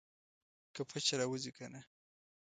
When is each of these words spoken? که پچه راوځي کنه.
که 0.75 0.81
پچه 0.89 1.15
راوځي 1.21 1.51
کنه. 1.57 1.81